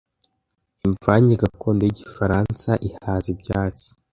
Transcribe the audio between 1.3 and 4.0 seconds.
gakondo yigifaransa "ihaza ibyatsi"